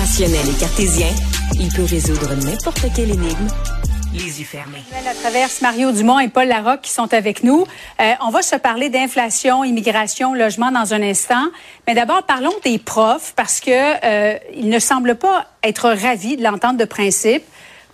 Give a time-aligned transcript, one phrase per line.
[0.00, 1.08] Rationnel et cartésien,
[1.56, 3.48] il peut résoudre n'importe quelle énigme
[4.14, 4.82] les yeux fermés.
[5.04, 7.66] La traverse Mario Dumont et Paul Larocque qui sont avec nous.
[8.00, 11.48] Euh, on va se parler d'inflation, immigration, logement dans un instant.
[11.86, 16.78] Mais d'abord, parlons des profs parce que euh, ne semblent pas être ravis de l'entente
[16.78, 17.42] de principe.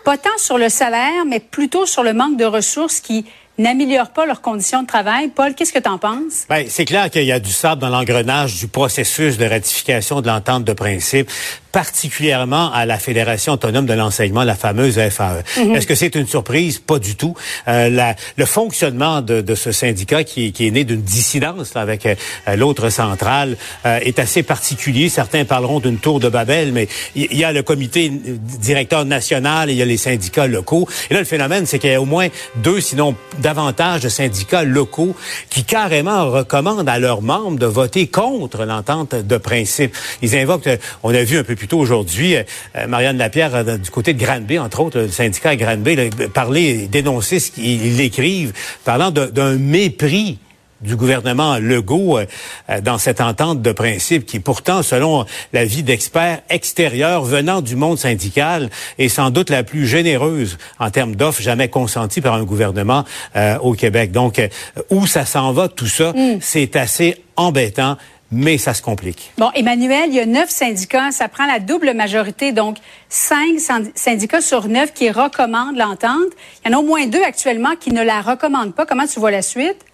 [0.04, 3.26] Pas tant sur le salaire, mais plutôt sur le manque de ressources qui
[3.58, 5.28] n'améliorent pas leurs conditions de travail.
[5.28, 6.44] Paul, qu'est-ce que tu en penses?
[6.48, 10.26] Ben, c'est clair qu'il y a du sable dans l'engrenage du processus de ratification de
[10.26, 11.30] l'entente de principe
[11.76, 15.42] particulièrement à la Fédération autonome de l'enseignement, la fameuse FAE.
[15.58, 15.76] Mhm.
[15.76, 16.78] Est-ce que c'est une surprise?
[16.78, 17.34] Pas du tout.
[17.68, 21.82] Euh, la, le fonctionnement de, de ce syndicat qui, qui est né d'une dissidence là,
[21.82, 22.14] avec euh,
[22.56, 25.10] l'autre centrale euh, est assez particulier.
[25.10, 29.74] Certains parleront d'une tour de Babel, mais il y, a le comité directeur national et
[29.74, 30.88] il y a les syndicats locaux.
[31.10, 33.14] Et là, le phénomène, c'est qu'il y a au moins deux, sinon
[33.46, 35.14] davantage de syndicats locaux
[35.50, 39.94] qui carrément recommandent à leurs membres de voter contre l'entente de principe.
[40.20, 42.42] Ils invoquent, on a vu un peu plus aujourd'hui, euh,
[42.74, 47.38] euh, Marianne Lapierre, euh, du côté de Granby, entre autres, le syndicat Granby, parler, dénoncer
[47.38, 48.52] ce qu'ils écrivent,
[48.84, 50.38] parlant d'un mépris
[50.80, 52.18] du gouvernement Legault
[52.82, 58.70] dans cette entente de principe qui pourtant, selon l'avis d'experts extérieurs venant du monde syndical,
[58.98, 63.04] est sans doute la plus généreuse en termes d'offres jamais consenties par un gouvernement
[63.62, 64.12] au Québec.
[64.12, 64.40] Donc,
[64.90, 66.38] où ça s'en va, tout ça, mm.
[66.40, 67.96] c'est assez embêtant
[68.30, 69.32] mais ça se complique.
[69.38, 73.58] Bon, Emmanuel, il y a neuf syndicats, ça prend la double majorité, donc cinq
[73.94, 76.32] syndicats sur neuf qui recommandent l'entente.
[76.64, 78.86] Il y en a au moins deux actuellement qui ne la recommandent pas.
[78.86, 79.84] Comment tu vois la suite?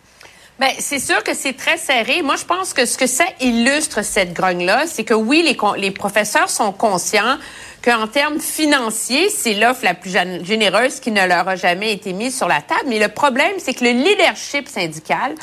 [0.63, 2.23] Bien, c'est sûr que c'est très serré.
[2.23, 5.91] Moi, je pense que ce que ça illustre, cette grogne-là, c'est que oui, les, les
[5.91, 7.37] professeurs sont conscients
[7.85, 12.37] qu'en termes financiers, c'est l'offre la plus généreuse qui ne leur a jamais été mise
[12.37, 12.85] sur la table.
[12.87, 15.35] Mais le problème, c'est que le leadership syndical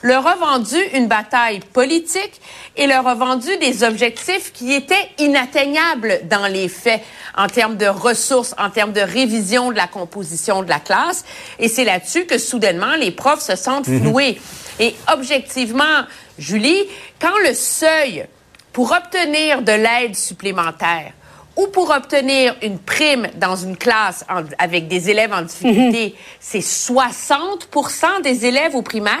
[0.00, 2.40] leur a vendu une bataille politique
[2.76, 7.02] et leur a vendu des objectifs qui étaient inatteignables dans les faits
[7.36, 11.24] en termes de ressources, en termes de révision de la composition de la classe.
[11.58, 14.00] Et c'est là-dessus que soudainement les profs se sentent mhm.
[14.00, 14.40] floués.
[14.78, 16.04] Et objectivement,
[16.38, 16.84] Julie,
[17.20, 18.26] quand le seuil
[18.72, 21.12] pour obtenir de l'aide supplémentaire
[21.56, 24.24] ou pour obtenir une prime dans une classe
[24.58, 26.12] avec des élèves en difficulté, mhm.
[26.40, 29.18] c'est 60% des élèves au primaire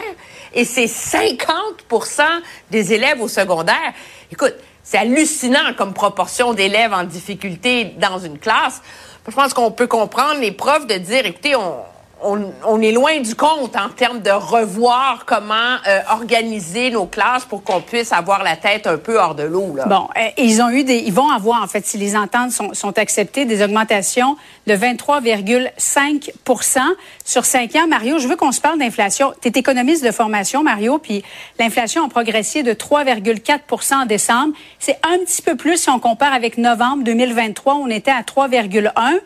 [0.54, 2.22] et c'est 50%
[2.70, 3.92] des élèves au secondaire.
[4.30, 8.80] Écoute, c'est hallucinant comme proportion d'élèves en difficulté dans une classe.
[9.28, 11.76] Je pense qu'on peut comprendre les profs de dire, écoutez, on,
[12.24, 17.62] on, est loin du compte en termes de revoir comment euh, organiser nos classes pour
[17.62, 19.76] qu'on puisse avoir la tête un peu hors de l'eau.
[19.86, 22.74] Bon, euh, ils ont eu des, ils vont avoir en fait, si les ententes sont,
[22.74, 26.78] sont acceptées, des augmentations de 23,5%
[27.24, 27.86] sur cinq ans.
[27.88, 29.32] Mario, je veux qu'on se parle d'inflation.
[29.40, 31.22] Tu es économiste de formation, Mario, puis
[31.58, 34.54] l'inflation a progressé de 3,4% en décembre.
[34.78, 39.18] C'est un petit peu plus si on compare avec novembre 2023, on était à 3,1.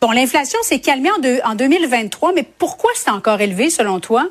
[0.00, 4.28] Bon, l'inflation s'est calmée en, en 2023, mais pourquoi c'est encore élevé selon toi?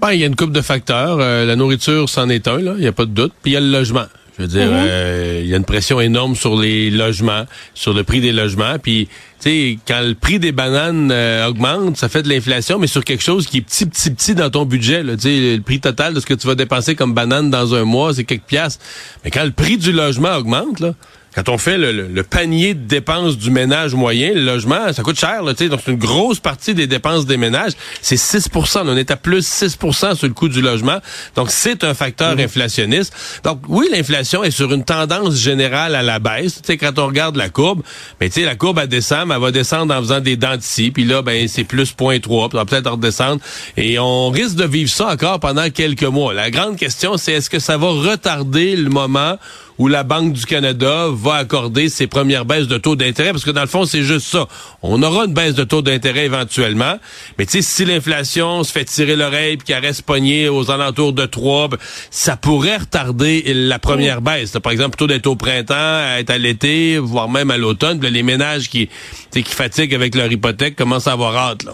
[0.00, 1.18] Ben, il y a une coupe de facteurs.
[1.20, 3.32] Euh, la nourriture, c'en est un, là, il n'y a pas de doute.
[3.42, 4.06] Puis il y a le logement.
[4.38, 4.76] Je veux dire, mhm.
[4.78, 8.78] euh, il y a une pression énorme sur les logements, sur le prix des logements.
[8.82, 9.08] Puis,
[9.40, 13.04] tu sais, quand le prix des bananes euh, augmente, ça fait de l'inflation, mais sur
[13.04, 15.04] quelque chose qui est petit, petit, petit dans ton budget.
[15.04, 17.84] Tu sais, le prix total de ce que tu vas dépenser comme banane dans un
[17.84, 18.82] mois, c'est quelques piastres.
[19.24, 20.94] Mais quand le prix du logement augmente, là,
[21.34, 25.42] quand on fait le, panier de dépenses du ménage moyen, le logement, ça coûte cher.
[25.42, 27.72] Là, donc, c'est une grosse partie des dépenses des ménages.
[28.02, 30.98] C'est 6% On est à plus 6% sur le coût du logement.
[31.36, 32.40] Donc, c'est un facteur mhm.
[32.40, 33.14] inflationniste.
[33.44, 36.60] Donc, oui, l'inflation est sur une tendance générale à la baisse.
[36.64, 37.82] sais, quand on regarde la courbe,
[38.20, 40.62] mais tu sais, la courbe, elle descend, elle va descendre en faisant des dents de
[40.62, 40.90] scie.
[40.90, 42.48] Puis là, ben c'est plus 0.3.
[42.48, 43.40] Puis va peut-être redescendre.
[43.76, 46.34] Et on risque de vivre ça encore pendant quelques mois.
[46.34, 49.38] La grande question, c'est est-ce que ça va retarder le moment
[49.80, 53.50] où la Banque du Canada va accorder ses premières baisses de taux d'intérêt, parce que
[53.50, 54.46] dans le fond, c'est juste ça.
[54.82, 56.98] On aura une baisse de taux d'intérêt éventuellement,
[57.38, 61.14] mais tu sais, si l'inflation se fait tirer l'oreille puis qu'elle reste pognée aux alentours
[61.14, 61.78] de 3, ben,
[62.10, 64.52] ça pourrait retarder la première baisse.
[64.62, 68.02] Par exemple, plutôt d'être au printemps, être à l'été, voire même à l'automne.
[68.02, 68.90] Les ménages qui,
[69.30, 71.62] qui fatiguent avec leur hypothèque commencent à avoir hâte.
[71.62, 71.72] Là.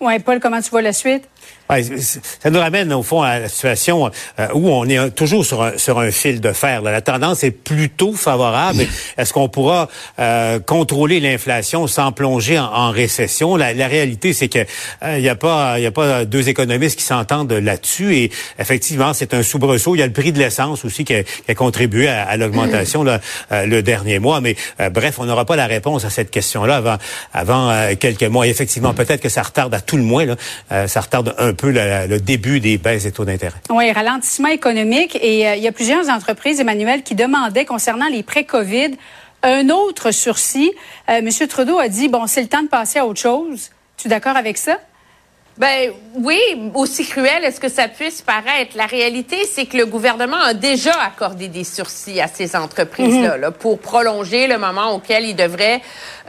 [0.00, 1.24] Ouais, Paul, comment tu vois la suite?
[1.68, 5.78] Ça nous ramène au fond à la situation euh, où on est toujours sur un,
[5.78, 6.82] sur un fil de fer.
[6.82, 8.84] La tendance est plutôt favorable.
[9.16, 9.88] Est-ce qu'on pourra
[10.18, 13.56] euh, contrôler l'inflation sans plonger en, récession?
[13.56, 17.04] La, réalité, c'est que il euh, n'y a pas il a pas deux économistes qui
[17.04, 18.14] s'entendent là-dessus.
[18.14, 19.94] Et effectivement, c'est un soubresaut.
[19.94, 24.18] Il y a le prix de l'essence aussi qui a, contribué à, l'augmentation le dernier
[24.18, 24.40] mois.
[24.40, 24.56] Mais
[24.92, 26.96] bref, on n'aura pas la réponse à cette question-là avant
[27.32, 28.46] avant quelques mois.
[28.46, 30.24] effectivement, peut-être que ça retarde à tout le moins.
[30.24, 30.36] Là,
[30.86, 33.56] ça retarde un un peu le début des baisses des taux d'intérêt.
[33.70, 35.16] Oui, ralentissement économique.
[35.22, 38.96] Et euh, il y a plusieurs entreprises, Emmanuel, qui demandaient concernant les prêts COVID
[39.44, 40.72] un autre sursis.
[41.08, 43.70] Euh, Monsieur Trudeau a dit, bon, c'est le temps de passer à autre chose.
[43.96, 44.78] Tu es d'accord avec ça?
[45.56, 46.40] Ben oui,
[46.74, 48.76] aussi cruel est-ce que ça puisse paraître.
[48.76, 53.52] La réalité, c'est que le gouvernement a déjà accordé des sursis à ces entreprises-là mhm.
[53.52, 55.80] pour prolonger le moment auquel ils devraient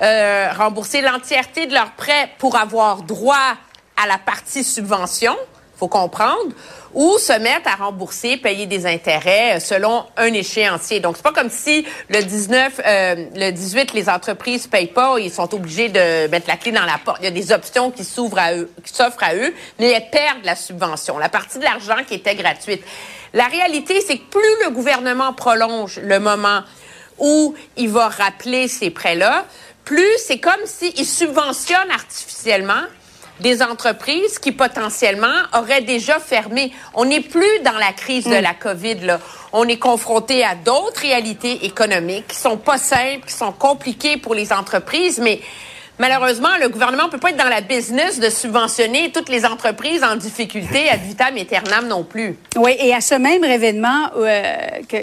[0.04, 3.56] euh, rembourser l'entièreté de leurs prêts pour avoir droit
[4.02, 5.36] à la partie subvention
[5.78, 6.54] faut comprendre,
[6.94, 11.00] ou se mettre à rembourser, payer des intérêts euh, selon un échéancier.
[11.00, 15.32] Donc, c'est pas comme si le 19, euh, le 18, les entreprises payent pas, ils
[15.32, 17.18] sont obligés de mettre la clé dans la porte.
[17.22, 20.10] Il y a des options qui s'ouvrent à eux, qui s'offrent à eux, mais elles
[20.10, 22.84] perdent la subvention, la partie de l'argent qui était gratuite.
[23.34, 26.62] La réalité, c'est que plus le gouvernement prolonge le moment
[27.18, 29.46] où il va rappeler ces prêts-là,
[29.84, 32.84] plus c'est comme s'il subventionne artificiellement
[33.40, 35.28] des entreprises qui potentiellement
[35.58, 36.72] auraient déjà fermé.
[36.94, 38.42] On n'est plus dans la crise de mm.
[38.42, 39.20] la COVID là.
[39.54, 44.36] On est confronté à d'autres réalités économiques qui sont pas simples, qui sont compliquées pour
[44.36, 45.40] les entreprises, mais
[45.98, 50.18] Malheureusement, le gouvernement peut pas être dans la business de subventionner toutes les entreprises en
[50.18, 52.38] difficulté ad vitam aeternam non plus.
[52.58, 54.58] Oui, et à ce même événement, euh,
[54.90, 54.98] que,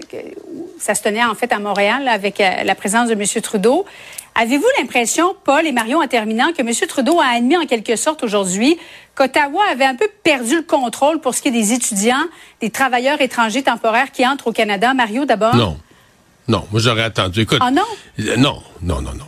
[0.78, 3.25] ça se tenait en fait à Montréal avec euh, la présence de M.
[3.43, 3.87] Trudeau,
[4.34, 6.73] Avez-vous l'impression, Paul et Marion, en terminant, que M.
[6.88, 8.79] Trudeau a admis en quelque sorte aujourd'hui
[9.14, 12.25] qu'Ottawa avait un peu perdu le contrôle pour ce qui est des étudiants,
[12.61, 14.94] des travailleurs étrangers temporaires qui entrent au Canada?
[14.94, 15.55] Mario, d'abord?
[15.55, 15.76] Non.
[16.49, 17.43] Non, moi j'aurais attendu.
[17.43, 17.83] Écoute, ah non?
[18.21, 19.25] Euh, non, non, non, non.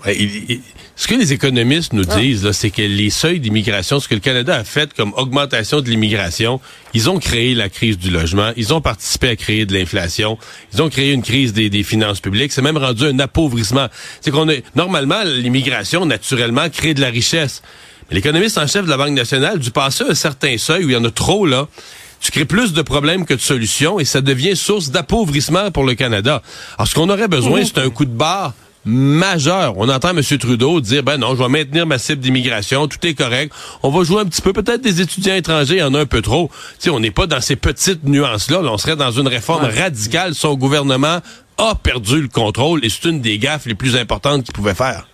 [0.97, 2.19] ce que les économistes nous ah.
[2.19, 5.89] disent, c'est que les seuils d'immigration, ce que le Canada a fait comme augmentation de
[5.89, 6.61] l'immigration,
[6.93, 10.39] ils ont créé la crise du logement, ils ont participé à créer de l'inflation,
[10.73, 13.87] ils ont créé une crise des, des finances publiques, c'est même rendu un appauvrissement.
[14.21, 17.63] C'est qu'on est normalement l'immigration naturellement crée de la richesse.
[18.11, 20.95] Mais l'économiste en chef de la Banque nationale, du passé un certain seuil où il
[20.95, 21.69] y en a trop là,
[22.25, 25.95] tu crées plus de problèmes que de solutions et ça devient source d'appauvrissement pour le
[25.95, 26.41] Canada.
[26.79, 27.67] Alors, ce qu'on aurait besoin, mhm.
[27.67, 28.55] c'est un coup de barre
[28.87, 29.75] majeur.
[29.77, 30.23] On entend M.
[30.23, 33.53] Trudeau dire, ben non, je vais maintenir ma cible d'immigration, tout est correct.
[33.83, 36.07] On va jouer un petit peu, peut-être des étudiants étrangers, il y en a un
[36.07, 36.51] peu trop.
[36.79, 38.61] Sais, on n'est pas dans ces petites nuances-là.
[38.63, 40.35] on serait dans une réforme radicale.
[40.35, 41.19] Son gouvernement
[41.59, 45.07] a perdu le contrôle et c'est une des gaffes les plus importantes qu'il pouvait faire.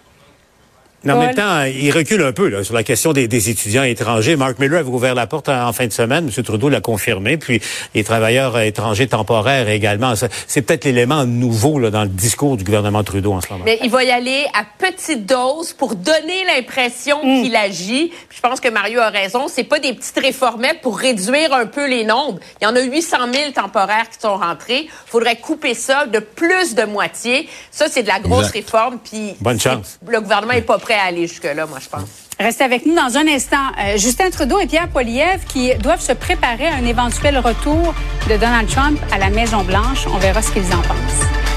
[1.04, 3.84] Mais en même temps, il recule un peu là, sur la question des, des, étudiants
[3.84, 4.36] étrangers.
[4.36, 6.30] Mark Miller avait ouvert la porte en, fin de semaine.
[6.34, 6.44] M.
[6.44, 7.36] Trudeau l'a confirmé.
[7.36, 7.60] Puis
[7.94, 10.14] les travailleurs étrangers temporaires également.
[10.46, 13.64] C'est peut-être l'élément nouveau là, dans le discours du gouvernement Trudeau en ce moment.
[13.64, 17.42] Mais il va y aller à petite dose pour donner l'impression mm.
[17.42, 18.12] qu'il agit.
[18.30, 19.48] je pense que Mario a raison.
[19.48, 22.40] C'est pas des petites réformettes pour réduire un peu les nombres.
[22.60, 24.82] Il y en a 800 000 temporaires qui sont rentrés.
[24.84, 27.48] Il faudrait couper ça de plus de moitié.
[27.70, 28.98] Ça, c'est de la grosse réforme.
[29.02, 29.98] Puis Bonne chance.
[30.06, 30.78] Le gouvernement est pas
[31.16, 32.08] jusque-là, moi, je pense.
[32.38, 33.56] Restez avec nous dans un instant.
[33.78, 37.94] Euh, Justin Trudeau et Pierre Poilievre qui doivent se préparer à un éventuel retour
[38.28, 40.06] de Donald Trump à la Maison-Blanche.
[40.06, 41.49] On verra ce qu'ils en pensent.